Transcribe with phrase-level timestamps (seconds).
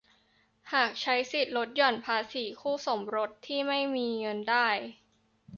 [0.73, 4.67] หากใช้สิทธิ์ลดหย่อนภาษีคู่สมรสที่ไม่มีเงินได้